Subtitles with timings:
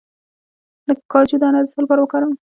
[0.87, 2.33] د کاجو دانه د څه لپاره وکاروم؟